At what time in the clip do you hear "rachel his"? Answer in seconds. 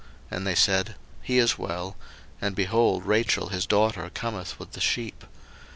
3.05-3.67